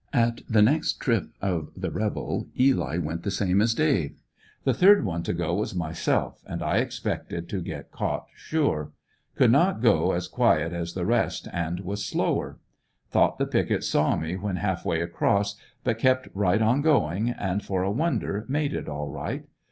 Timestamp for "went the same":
2.97-3.61